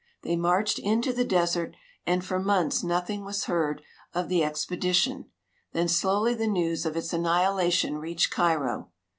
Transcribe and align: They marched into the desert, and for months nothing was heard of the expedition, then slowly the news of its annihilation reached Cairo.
They 0.23 0.35
marched 0.35 0.79
into 0.79 1.13
the 1.13 1.23
desert, 1.23 1.75
and 2.07 2.25
for 2.25 2.39
months 2.39 2.81
nothing 2.83 3.23
was 3.23 3.43
heard 3.43 3.83
of 4.15 4.29
the 4.29 4.43
expedition, 4.43 5.29
then 5.73 5.87
slowly 5.87 6.33
the 6.33 6.47
news 6.47 6.87
of 6.87 6.97
its 6.97 7.13
annihilation 7.13 7.99
reached 7.99 8.31
Cairo. 8.31 8.89